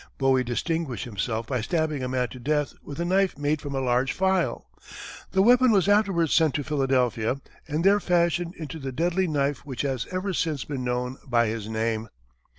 [0.17, 3.79] Bowie distinguished himself by stabbing a man to death with a knife made from a
[3.79, 4.67] large file.
[5.31, 9.83] The weapon was afterwards sent to Philadelphia and there fashioned into the deadly knife which
[9.83, 12.09] has ever since been known by his name.